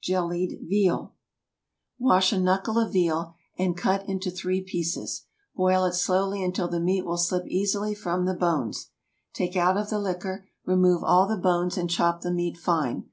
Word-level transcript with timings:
JELLIED 0.00 0.60
VEAL. 0.70 1.12
Wash 1.98 2.32
a 2.32 2.40
knuckle 2.40 2.78
of 2.78 2.94
veal, 2.94 3.34
and 3.58 3.76
cut 3.76 4.02
it 4.04 4.08
into 4.08 4.30
three 4.30 4.62
pieces. 4.62 5.24
Boil 5.54 5.84
it 5.84 5.92
slowly 5.92 6.42
until 6.42 6.66
the 6.66 6.80
meat 6.80 7.04
will 7.04 7.18
slip 7.18 7.46
easily 7.46 7.94
from 7.94 8.24
the 8.24 8.32
bones; 8.32 8.88
take 9.34 9.54
out 9.54 9.76
of 9.76 9.90
the 9.90 9.98
liquor; 9.98 10.48
remove 10.64 11.04
all 11.04 11.28
the 11.28 11.36
bones, 11.36 11.76
and 11.76 11.90
chop 11.90 12.22
the 12.22 12.32
meat 12.32 12.56
fine. 12.56 13.04